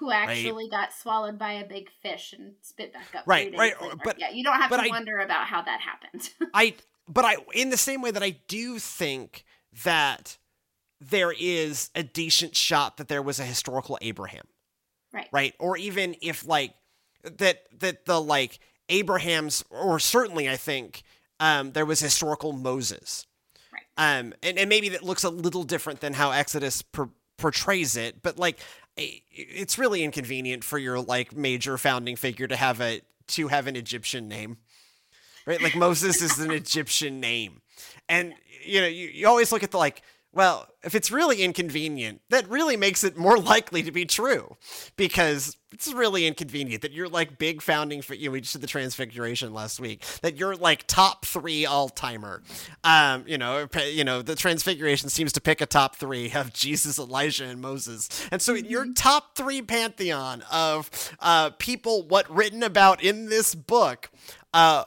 [0.00, 3.24] Who actually got swallowed by a big fish and spit back up?
[3.26, 3.96] Right, right, later.
[4.04, 6.30] but- yeah, you don't have but to I- wonder about how that happened.
[6.54, 6.74] I
[7.08, 9.44] but I in the same way that I do think
[9.84, 10.38] that
[11.00, 14.44] there is a decent shot that there was a historical Abraham.
[15.12, 15.28] right.
[15.32, 16.74] right or even if like
[17.22, 21.02] that that the like abraham's or certainly i think
[21.40, 23.26] um there was historical moses
[23.72, 23.82] Right.
[24.20, 28.22] um and, and maybe that looks a little different than how exodus per- portrays it
[28.22, 28.60] but like
[28.96, 33.74] it's really inconvenient for your like major founding figure to have a to have an
[33.74, 34.58] egyptian name
[35.46, 37.60] right like moses is an egyptian name
[38.08, 40.00] and you know you, you always look at the like
[40.36, 44.56] well if it's really inconvenient that really makes it more likely to be true
[44.96, 48.62] because it's really inconvenient that you're like big founding for you know, we just did
[48.62, 52.42] the transfiguration last week that you're like top three all-timer.
[52.84, 56.98] Um you know you know the transfiguration seems to pick a top three of jesus
[56.98, 58.08] elijah and moses.
[58.30, 63.54] And so in your top three pantheon of uh people what written about in this
[63.54, 64.10] book
[64.52, 64.84] uh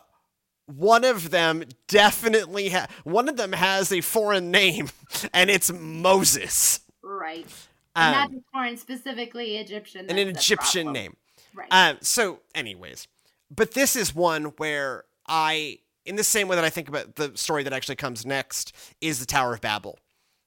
[0.75, 4.89] one of them definitely ha- one of them has a foreign name
[5.33, 7.47] and it's moses Right.
[7.95, 10.05] And not um, just foreign, specifically Egyptian.
[10.09, 11.15] and an egyptian name
[11.55, 11.67] Right.
[11.71, 13.07] um so anyways
[13.49, 17.31] but this is one where i in the same way that i think about the
[17.35, 19.97] story that actually comes next is the tower of babel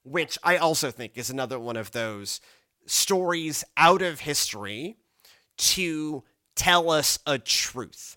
[0.04, 2.40] which i also think is another one of those
[2.86, 4.96] stories out of history
[5.56, 6.22] to
[6.54, 8.16] tell us a truth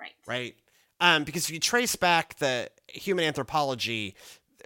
[0.00, 0.12] right.
[0.26, 0.54] right?
[1.00, 4.14] Um, because if you trace back the human anthropology,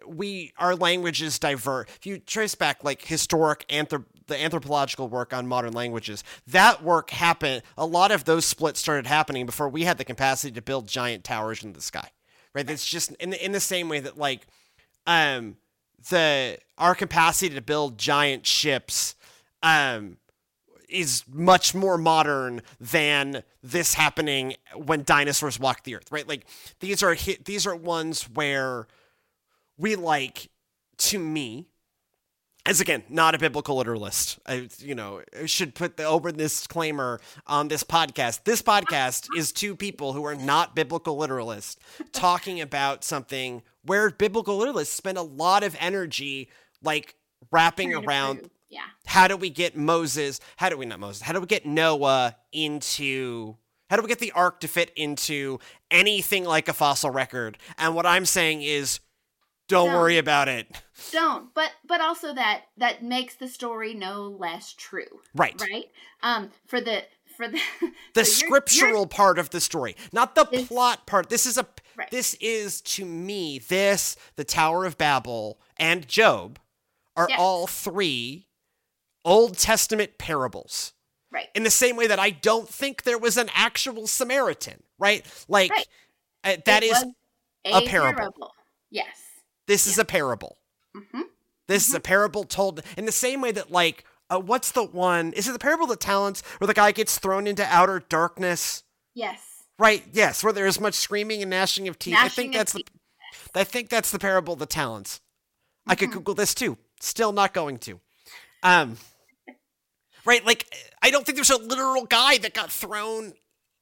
[0.07, 1.89] we our languages divert.
[1.97, 7.11] If you trace back like historic anthrop the anthropological work on modern languages, that work
[7.11, 7.63] happened.
[7.77, 11.25] A lot of those splits started happening before we had the capacity to build giant
[11.25, 12.09] towers in the sky,
[12.55, 12.67] right?
[12.67, 14.47] That's just in the, in the same way that like,
[15.07, 15.57] um,
[16.09, 19.15] the our capacity to build giant ships,
[19.63, 20.17] um,
[20.93, 26.29] is much more modern than this happening when dinosaurs walked the earth, right?
[26.29, 26.47] Like
[26.81, 28.87] these are hit, these are ones where
[29.77, 30.51] we like
[30.99, 31.69] to me
[32.65, 37.69] as again not a biblical literalist i you know should put the open disclaimer on
[37.69, 41.77] this podcast this podcast is two people who are not biblical literalists
[42.13, 46.49] talking about something where biblical literalists spend a lot of energy
[46.83, 47.17] like
[47.51, 48.87] wrapping around Yeah.
[49.07, 50.41] how do we get Moses?
[50.57, 51.23] How do we not Moses?
[51.23, 53.57] How do we get Noah into?
[53.91, 55.59] How do we get the ark to fit into
[55.91, 57.59] anything like a fossil record?
[57.77, 59.01] And what I'm saying is,
[59.69, 59.99] don't No.
[59.99, 60.67] worry about it.
[61.13, 61.53] Don't.
[61.55, 65.21] But but also that that makes the story no less true.
[65.35, 65.61] Right.
[65.61, 65.87] Right.
[66.23, 66.51] Um.
[66.67, 67.05] For the
[67.37, 67.61] for the
[68.15, 71.29] The so you're- scriptural you're- part of the story, not the This- plot part.
[71.29, 71.67] This is a.
[71.95, 72.11] Right.
[72.11, 76.59] This is to me this the Tower of Babel and Job
[77.15, 77.39] are Yes.
[77.39, 78.47] all three
[79.25, 80.93] Old Testament parables.
[81.31, 81.49] Right.
[81.55, 85.25] in the same way that I don't think there was an actual Samaritan, right?
[85.49, 85.87] Like Right.
[86.45, 87.15] uh, that It is was
[87.65, 88.53] a parable.
[88.91, 89.07] Yes.
[89.67, 90.59] this is a parable.
[90.95, 91.23] hmm
[91.69, 95.33] This is a parable told in the same way that like uh, what's the one?
[95.33, 98.83] Is it the parable of the talents where the guy gets thrown into outer darkness?
[99.15, 99.41] Yes.
[99.79, 100.05] Right.
[100.13, 102.17] Yes, where there is much screaming and gnashing of teeth.
[102.19, 102.85] I think that's the
[103.55, 105.23] I think that's the parable of the talents.
[105.87, 106.13] I could Mhm.
[106.13, 106.77] Google this too.
[107.01, 108.01] Still not going to.
[108.63, 108.99] Um
[110.25, 110.67] Right, like
[111.03, 113.33] I don't think there's a literal guy that got thrown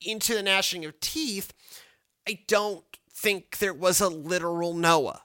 [0.01, 1.53] into the gnashing of teeth.
[2.29, 5.23] I don't think there was a literal Noah.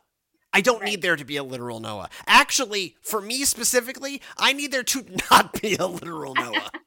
[0.51, 0.91] I don't Right.
[0.91, 2.09] need there to be a literal Noah.
[2.27, 6.71] Actually, for me specifically, I need there to not be a literal Noah.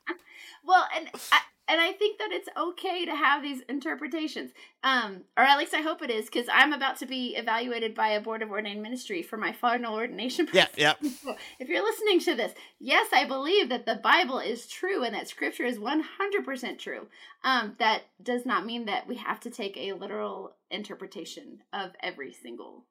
[0.65, 4.53] Well, and I, and I think that it's okay to have these interpretations,
[4.83, 8.09] um, or at least I hope it is, because I'm about to be evaluated by
[8.09, 10.49] a board of ordained ministry for my final ordination.
[10.53, 10.95] yeah, yeah.
[11.03, 15.15] So if you're listening to this, yes, I believe that the Bible is true and
[15.15, 17.07] that Scripture is 100% true.
[17.45, 22.33] Um, that does not mean that we have to take a literal interpretation of every
[22.33, 22.85] single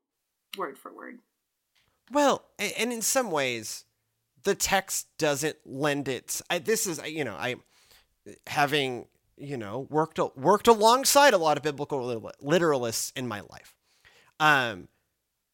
[0.56, 1.18] word for word.
[2.12, 3.86] Well, and in some ways,
[4.44, 6.42] the text doesn't lend it.
[6.50, 7.56] I, this is, you know, I
[8.48, 13.76] having you know worked worked alongside a lot of biblical literalists in my life.
[14.40, 14.88] Um,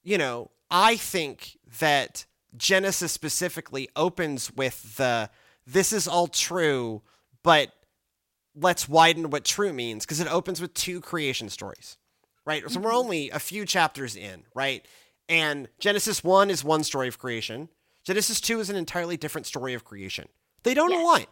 [0.03, 5.29] you know, I think that Genesis specifically opens with the
[5.65, 7.01] "this is all true,"
[7.43, 7.71] but
[8.55, 11.97] let's widen what true means because it opens with two creation stories,
[12.45, 12.69] right?
[12.69, 12.95] So we're Mhm.
[12.97, 14.87] only a few chapters in, right?
[15.27, 17.69] And Genesis 1 is one story of creation.
[18.03, 20.27] Genesis 2 is an entirely different story of creation.
[20.63, 21.01] They don't Yes.
[21.01, 21.25] align.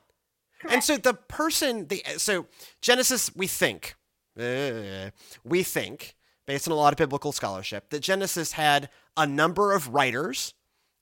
[0.69, 2.45] And so the person, the so
[2.81, 3.95] Genesis, we think,
[4.39, 5.11] uh,
[5.43, 9.89] we think based on a lot of biblical scholarship, that Genesis had a number of
[9.89, 10.53] writers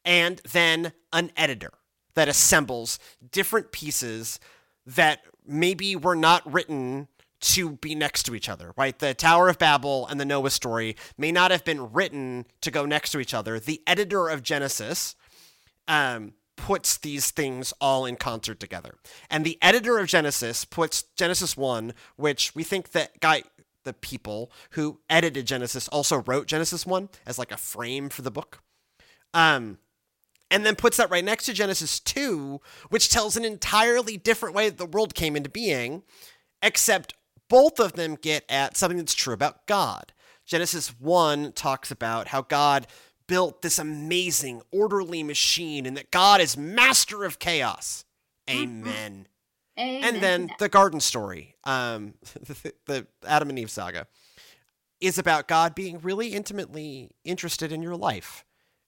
[0.05, 1.71] and then an editor
[2.15, 2.99] that assembles
[3.31, 4.39] different pieces
[4.85, 7.07] that maybe were not written
[7.41, 8.99] to be next to each other, right?
[8.99, 12.85] The Tower of Babel and the Noah story may not have been written to go
[12.85, 13.59] next to each other.
[13.59, 15.15] The editor of Genesis
[15.87, 18.95] um, puts these things all in concert together.
[19.29, 23.43] And the editor of Genesis puts Genesis 1, which we think that guy,
[23.85, 28.29] the people who edited Genesis also wrote Genesis 1 as like a frame for the
[28.29, 28.61] book.
[29.33, 29.77] Um,
[30.51, 34.67] and then puts that right next to Genesis 2, which tells an entirely different way
[34.69, 36.03] that the world came into being,
[36.61, 37.13] except
[37.49, 40.11] both of them get at something that's true about God.
[40.45, 42.87] Genesis 1 talks about how God
[43.29, 48.03] built this amazing, orderly machine and that God is master of chaos.
[48.49, 49.27] Amen.
[49.79, 50.03] Amen.
[50.03, 54.07] And then the garden story, um, the, the Adam and Eve saga,
[54.99, 58.43] is about God being really intimately interested in your life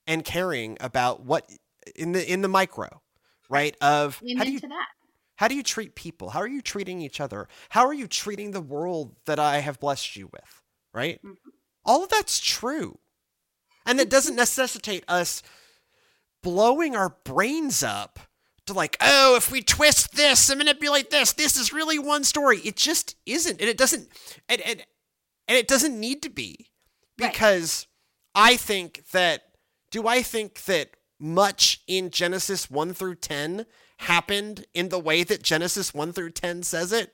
[0.05, 1.49] and caring about what
[1.95, 3.01] in the in the micro,
[3.49, 3.77] right?
[3.79, 4.87] Of how do you that.
[5.35, 6.31] how do you treat people?
[6.31, 7.47] How are you treating each other?
[7.69, 10.61] How are you treating the world that I have blessed you with?
[10.93, 11.21] Right?
[11.23, 11.37] Mhm.
[11.85, 12.99] All of that's true.
[13.85, 15.41] And that doesn't necessitate us
[16.43, 18.19] blowing our brains up
[18.67, 22.59] to like, oh, if we twist this and manipulate this, this is really one story.
[22.59, 23.59] It just isn't.
[23.59, 24.07] And it doesn't
[24.47, 24.83] and and,
[25.47, 26.69] and it doesn't need to be.
[27.19, 27.31] Right.
[27.31, 27.87] Because
[28.35, 29.43] I think that
[29.89, 33.65] do I think that much in Genesis 1 through 10
[33.97, 37.13] happened in the way that Genesis 1 through 10 says it?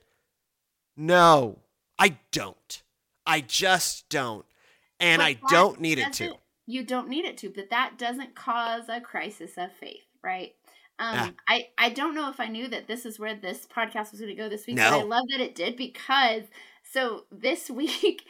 [0.95, 1.59] No,
[1.99, 2.83] I don't.
[3.25, 4.45] I just don't.
[4.99, 6.35] And But I don't need it to.
[6.67, 10.53] You don't need it to, but that doesn't cause a crisis of faith, right?
[10.99, 11.31] Um, Ah.
[11.47, 14.35] I, I don't know if I knew that this is where this podcast was going
[14.35, 16.43] to go this week, but I love that it did because
[16.83, 18.23] so this week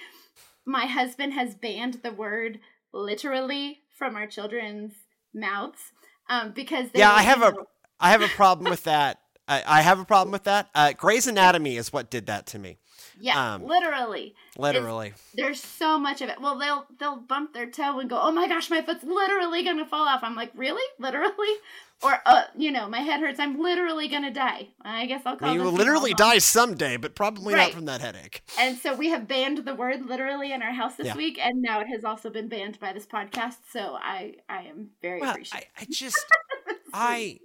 [0.65, 2.60] my husband has banned the word
[2.93, 4.93] literally from our children's
[5.34, 5.91] mouths
[6.30, 7.67] um, because they Yeah, I have you a know,
[8.00, 9.19] I have a problem with that.
[9.47, 10.69] I, I have a problem with that.
[10.76, 12.80] Uh, Grey's Anatomy is what did that to me.
[13.19, 15.13] Yeah um, literally Literally.
[15.36, 16.41] there's so much of it.
[16.41, 19.86] Well, they'll they'll bump their toe and go, "Oh my gosh, my foot's literally gonna
[19.86, 21.32] fall off." I'm like, "Really, literally?"
[22.03, 23.39] Or, uh, you know, my head hurts.
[23.39, 24.67] I'm literally gonna die.
[24.84, 25.53] I guess I'll I call.
[25.56, 28.43] You will literally die someday, but probably not from that headache.
[28.60, 31.17] And so we have banned the word "literally" in our house this Yeah.
[31.17, 33.58] week, and now it has also been banned by this podcast.
[33.71, 35.69] So I I am very Well, I, appreciative.
[35.80, 36.23] I just
[36.93, 37.39] I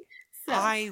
[0.47, 0.91] So, I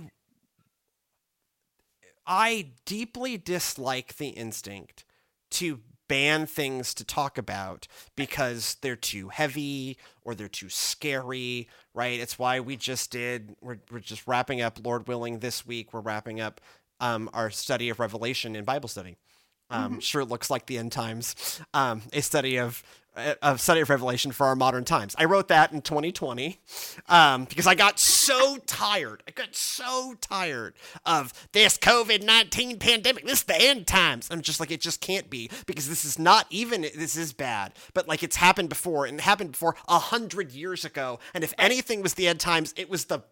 [2.30, 5.04] I deeply dislike the instinct
[5.50, 12.20] to ban things to talk about because they're too heavy or they're too scary, right?
[12.20, 16.00] It's why we just did we're we're just wrapping up Lord willing this week we're
[16.00, 16.60] wrapping up
[17.00, 19.16] um our study of Revelation in Bible study.
[19.68, 21.60] Um, Sure, it looks like the end times.
[21.74, 22.82] Um, a study of
[23.42, 25.14] a study of Revelation for our modern times.
[25.18, 26.58] I wrote that in 2020
[27.08, 29.22] um, because I got so tired.
[29.26, 33.24] I got so tired of this COVID 19 pandemic.
[33.24, 34.28] This is the end times.
[34.30, 37.72] I'm just like, it just can't be because this is not even, this is bad,
[37.94, 41.18] but like it's happened before and it happened before a hundred years ago.
[41.34, 43.22] And if anything was the end times, it was the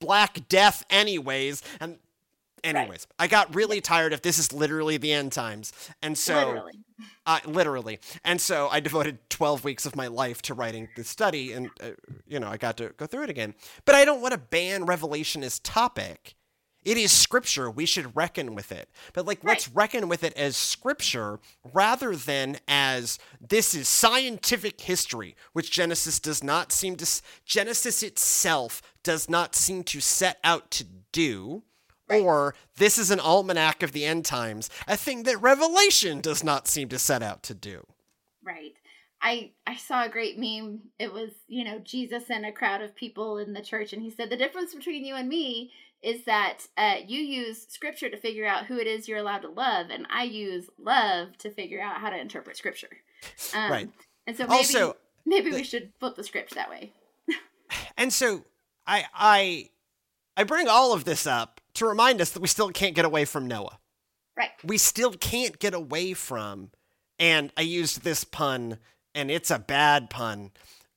[0.00, 1.62] Black Death, anyways.
[1.80, 1.98] And
[2.64, 5.72] anyways, I got really tired of this is literally the end times.
[6.02, 6.72] And so literally,
[7.26, 8.00] uh, literally.
[8.24, 11.90] And so I devoted 12 weeks of my life to writing the study, and, uh,
[12.26, 13.54] you know, I got to go through it again.
[13.84, 16.34] But I don't want to ban Revelation as topic.
[16.84, 17.70] It is scripture.
[17.70, 18.88] We should reckon with it.
[19.12, 21.38] But, like, let's reckon with it as scripture
[21.72, 28.82] rather than as this is scientific history, which Genesis does not seem to, Genesis itself
[29.04, 31.62] does not seem to set out to do.
[32.20, 36.68] Or this is an almanac of the end times, a thing that Revelation does not
[36.68, 37.86] seem to set out to do.
[38.44, 38.74] right.
[39.24, 40.80] I I saw a great meme.
[40.98, 44.10] It was you know Jesus and a crowd of people in the church, and he
[44.10, 45.70] said the difference between you and me
[46.02, 49.48] is that uh, you use scripture to figure out who it is you're allowed to
[49.48, 52.88] love, and I use love to figure out how to interpret scripture.
[53.54, 53.88] Um, Right.
[54.26, 56.92] And so maybe Also, maybe the- we should flip the script that way.
[57.96, 58.44] And so
[58.88, 59.70] I I
[60.36, 63.24] I bring all of this up to remind us that we still can't get away
[63.24, 63.78] from Noah.
[64.36, 64.50] Right.
[64.64, 66.70] We still can't get away from
[67.18, 68.78] and I used this pun
[69.14, 70.50] and it's a bad pun,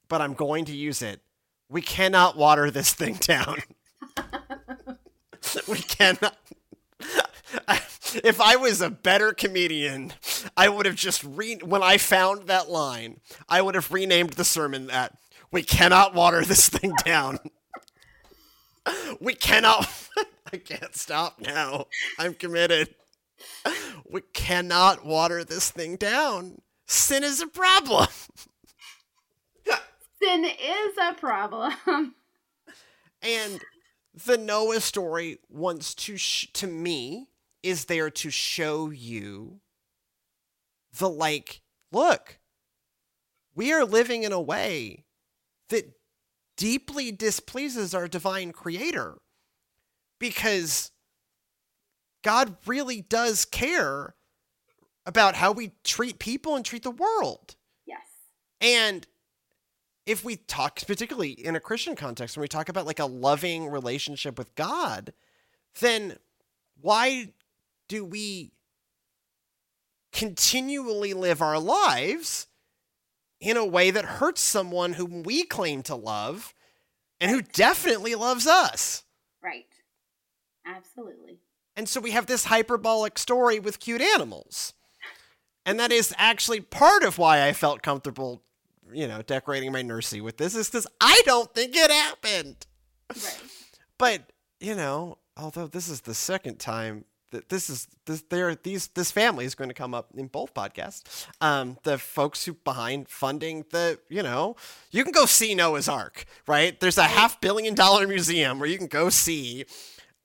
[0.07, 1.21] but I'm going to use it.
[1.69, 3.57] We cannot water this thing down.
[5.67, 6.37] we cannot
[8.23, 10.13] if I was a better comedian,
[10.55, 13.19] I would have just re when I found that line,
[13.49, 15.17] I would have renamed the sermon that
[15.51, 17.39] we cannot water this thing down.
[19.19, 19.87] we cannot
[20.53, 21.87] I can't stop now.
[22.19, 22.93] I'm committed.
[24.09, 28.07] We cannot water this thing down sin is a problem.
[30.21, 31.73] sin is a problem.
[33.21, 33.61] and
[34.25, 37.27] the Noah story wants to sh- to me
[37.63, 39.59] is there to show you
[40.97, 41.61] the like
[41.91, 42.39] look
[43.55, 45.03] we are living in a way
[45.69, 45.91] that
[46.57, 49.15] deeply displeases our divine creator
[50.19, 50.91] because
[52.23, 54.15] God really does care
[55.05, 57.55] about how we treat people and treat the world.
[57.85, 58.01] Yes.
[58.61, 59.05] And
[60.05, 63.67] if we talk particularly in a Christian context when we talk about like a loving
[63.67, 65.13] relationship with God,
[65.79, 66.17] then
[66.81, 67.33] why
[67.87, 68.51] do we
[70.11, 72.47] continually live our lives
[73.39, 76.53] in a way that hurts someone whom we claim to love
[77.19, 79.03] and who definitely loves us.
[79.43, 79.65] Right.
[80.65, 81.39] Absolutely.
[81.75, 84.73] And so we have this hyperbolic story with cute animals.
[85.65, 88.43] And that is actually part of why I felt comfortable,
[88.91, 92.65] you know, decorating my nursery with this, is because I don't think it happened.
[93.09, 93.41] Right.
[93.97, 99.11] But, you know, although this is the second time this is this there these this
[99.11, 101.27] family is going to come up in both podcasts.
[101.41, 104.55] Um, the folks who behind funding the you know
[104.91, 106.79] you can go see Noah's Ark, right?
[106.79, 109.65] There's a half billion dollar museum where you can go see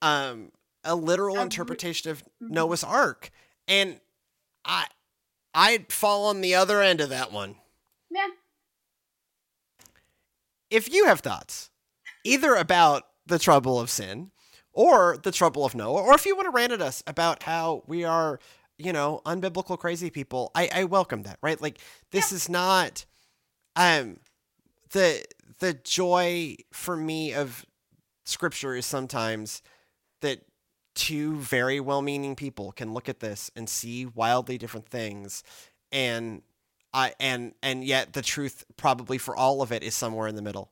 [0.01, 0.51] um,
[0.83, 2.53] a literal interpretation of mm-hmm.
[2.53, 3.31] Noah's Ark,
[3.67, 3.99] and
[4.65, 4.85] I
[5.53, 7.55] I'd fall on the other end of that one.
[8.09, 8.27] Yeah.
[10.69, 11.69] If you have thoughts,
[12.23, 14.31] either about the trouble of sin
[14.73, 17.83] or the trouble of Noah, or if you want to rant at us about how
[17.87, 18.39] we are,
[18.77, 21.61] you know, unbiblical crazy people, I, I welcome that, right?
[21.61, 21.79] Like
[22.11, 22.35] this yeah.
[22.35, 23.05] is not
[23.75, 24.17] um
[24.91, 25.23] the
[25.59, 27.65] the joy for me of
[28.25, 29.61] scripture is sometimes
[30.21, 30.41] that
[30.93, 35.43] two very well-meaning people can look at this and see wildly different things
[35.91, 36.41] and
[36.93, 40.41] I and and yet the truth probably for all of it is somewhere in the
[40.41, 40.71] middle.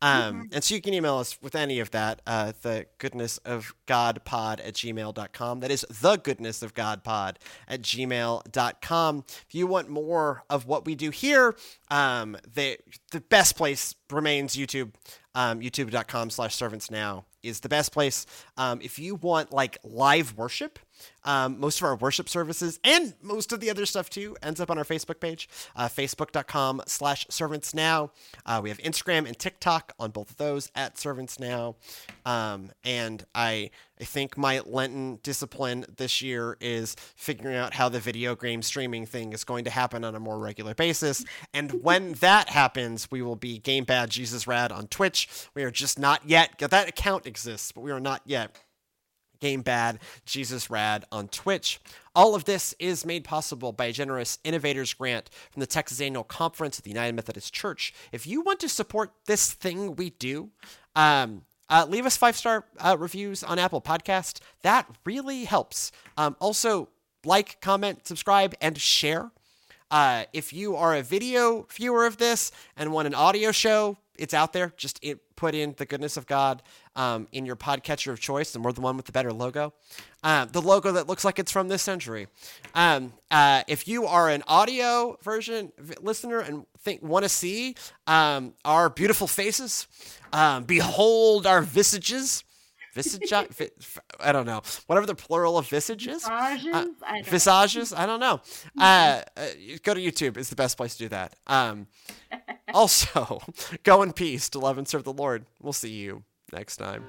[0.00, 0.42] Um, mm-hmm.
[0.52, 4.24] And so you can email us with any of that, uh, the goodness of God
[4.24, 5.60] pod at gmail.com.
[5.60, 9.24] That is the goodness of God pod at gmail.com.
[9.28, 11.56] If you want more of what we do here,
[11.90, 12.78] um, the,
[13.10, 14.92] the best place remains YouTube,
[15.34, 18.26] um, youtube.com slash servants now is the best place.
[18.56, 20.78] Um, if you want like live worship,
[21.24, 24.70] um, most of our worship services and most of the other stuff too ends up
[24.70, 28.10] on our Facebook page, uh, facebook.com slash servants now.
[28.46, 31.76] Uh, we have Instagram and TikTok on both of those at servants now.
[32.24, 33.70] Um, and I,
[34.00, 39.06] I think my Lenten discipline this year is figuring out how the video game streaming
[39.06, 41.24] thing is going to happen on a more regular basis.
[41.52, 45.28] And when that happens, we will be Game Bad Jesus Rad on Twitch.
[45.54, 48.56] We are just not yet, that account exists, but we are not yet
[49.40, 51.80] Game Bad, Jesus Rad on Twitch.
[52.14, 56.24] All of this is made possible by a generous Innovators Grant from the Texas Annual
[56.24, 57.94] Conference of the United Methodist Church.
[58.12, 60.50] If you want to support this thing we do,
[60.96, 64.40] um, uh, leave us five star uh, reviews on Apple Podcast.
[64.62, 65.92] That really helps.
[66.16, 66.88] Um, also,
[67.24, 69.30] like, comment, subscribe, and share.
[69.90, 74.34] Uh, if you are a video viewer of this and want an audio show, it's
[74.34, 74.72] out there.
[74.76, 76.62] Just it, put in the goodness of God
[76.96, 79.72] um, in your podcatcher of choice, and we're the one with the better logo.
[80.22, 82.26] Uh, the logo that looks like it's from this century.
[82.74, 87.76] Um, uh, if you are an audio version listener and think want to see
[88.08, 89.86] um, our beautiful faces,
[90.32, 92.42] um, behold our visages.
[93.02, 93.32] Visage,
[94.20, 94.62] I don't know.
[94.86, 96.26] Whatever the plural of visage is.
[96.26, 96.74] Visages?
[96.74, 97.92] Uh, I visages?
[97.92, 98.40] I don't know.
[98.78, 99.46] Uh, uh,
[99.82, 100.36] go to YouTube.
[100.36, 101.34] It's the best place to do that.
[101.46, 101.88] Um,
[102.74, 103.40] also,
[103.82, 105.46] go in peace to love and serve the Lord.
[105.60, 106.22] We'll see you
[106.52, 107.04] next time.